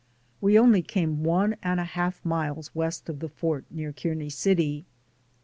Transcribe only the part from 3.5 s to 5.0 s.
near Kearney City.